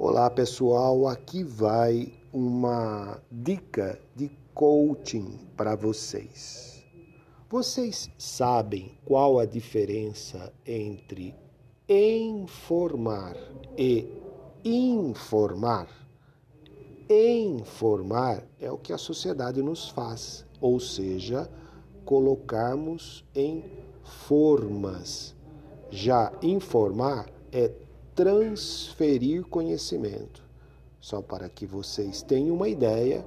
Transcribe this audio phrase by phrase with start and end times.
[0.00, 6.86] Olá pessoal, aqui vai uma dica de coaching para vocês.
[7.50, 11.34] Vocês sabem qual a diferença entre
[11.88, 13.36] informar
[13.76, 14.06] e
[14.64, 15.88] informar?
[17.10, 21.50] Informar é o que a sociedade nos faz, ou seja,
[22.04, 23.64] colocarmos em
[24.04, 25.34] formas.
[25.90, 27.87] Já informar é
[28.18, 30.42] transferir conhecimento.
[31.00, 33.24] Só para que vocês tenham uma ideia,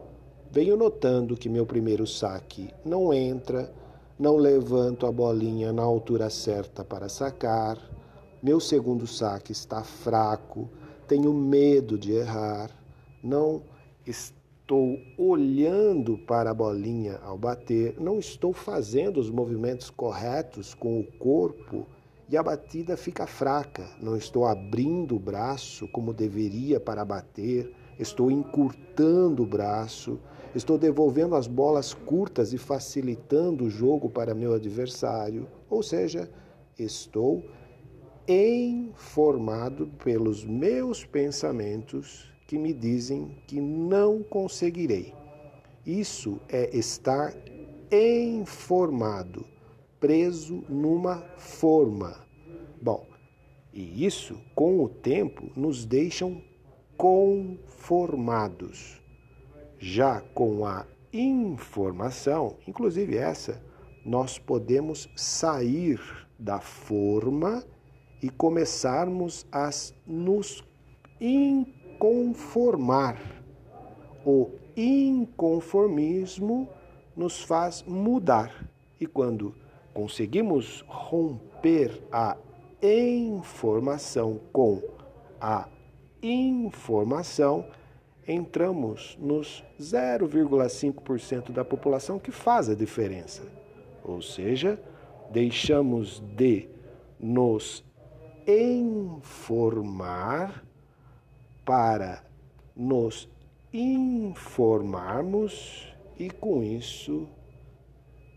[0.52, 3.74] venho notando que meu primeiro saque não entra,
[4.20, 7.78] não levanto a bolinha na altura certa para sacar,
[8.44, 10.70] meu segundo saque está fraco,
[11.08, 12.70] tenho medo de errar,
[13.24, 13.64] não
[14.06, 21.04] estou olhando para a bolinha ao bater, não estou fazendo os movimentos corretos com o
[21.14, 21.88] corpo
[22.32, 23.86] e a batida fica fraca.
[24.02, 30.18] Não estou abrindo o braço como deveria para bater, estou encurtando o braço,
[30.56, 35.46] estou devolvendo as bolas curtas e facilitando o jogo para meu adversário.
[35.70, 36.32] Ou seja,
[36.80, 37.44] estou
[38.26, 45.14] informado pelos meus pensamentos que me dizem que não conseguirei.
[45.86, 47.34] Isso é estar
[47.92, 49.46] informado
[50.02, 52.18] preso numa forma.
[52.82, 53.08] Bom,
[53.72, 56.42] e isso, com o tempo, nos deixam
[56.98, 59.02] conformados.
[59.78, 63.64] Já com a informação, inclusive essa,
[64.04, 66.02] nós podemos sair
[66.38, 67.64] da forma
[68.22, 69.70] e começarmos a
[70.06, 70.64] nos
[71.20, 73.18] inconformar.
[74.26, 76.70] O inconformismo
[77.16, 78.70] nos faz mudar.
[79.00, 79.56] E quando
[79.94, 82.36] conseguimos romper a
[82.82, 84.82] informação com
[85.40, 85.70] a
[86.22, 87.66] informação,
[88.28, 93.44] entramos nos 0,5% da população que faz a diferença.
[94.04, 94.80] Ou seja,
[95.32, 96.70] deixamos de
[97.20, 97.84] nos
[98.48, 100.64] informar
[101.66, 102.24] para
[102.76, 103.28] nos
[103.74, 105.88] informarmos
[106.18, 107.28] e com isso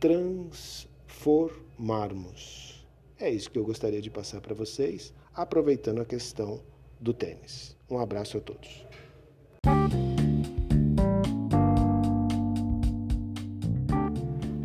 [0.01, 2.87] transformar formarmos.
[3.19, 6.61] É isso que eu gostaria de passar para vocês, aproveitando a questão
[7.01, 7.77] do tênis.
[7.89, 8.85] Um abraço a todos.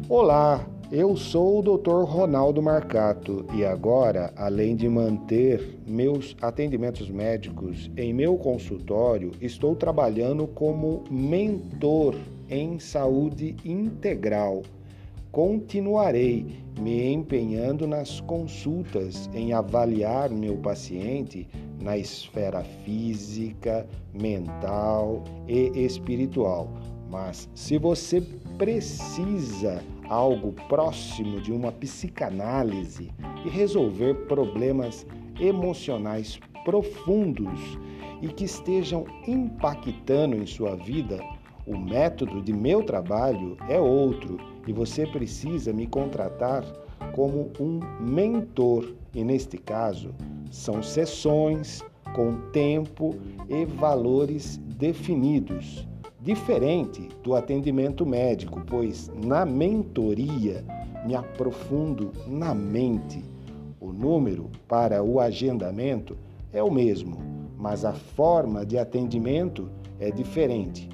[0.09, 2.03] Olá, eu sou o Dr.
[2.03, 10.47] Ronaldo Marcato e agora, além de manter meus atendimentos médicos em meu consultório, estou trabalhando
[10.47, 12.15] como mentor
[12.49, 14.63] em saúde integral
[15.31, 21.47] Continuarei me empenhando nas consultas em avaliar meu paciente
[21.79, 26.67] na esfera física, mental e espiritual.
[27.11, 28.21] Mas se você
[28.57, 33.11] precisa algo próximo de uma psicanálise
[33.45, 35.05] e resolver problemas
[35.39, 37.77] emocionais profundos
[38.21, 41.19] e que estejam impactando em sua vida,
[41.65, 44.37] o método de meu trabalho é outro
[44.67, 46.63] e você precisa me contratar
[47.13, 48.93] como um mentor.
[49.13, 50.13] E neste caso,
[50.51, 51.83] são sessões
[52.15, 53.15] com tempo
[53.47, 55.87] e valores definidos,
[56.21, 60.63] diferente do atendimento médico, pois na mentoria
[61.05, 63.23] me aprofundo na mente.
[63.79, 66.17] O número para o agendamento
[66.51, 67.17] é o mesmo,
[67.57, 70.89] mas a forma de atendimento é diferente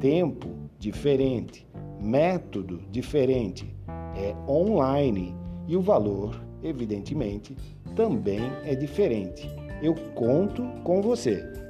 [0.00, 1.66] tempo diferente,
[2.00, 3.74] método diferente,
[4.16, 5.34] é online
[5.66, 7.56] e o valor, evidentemente,
[7.94, 9.48] também é diferente.
[9.82, 11.63] Eu conto com você.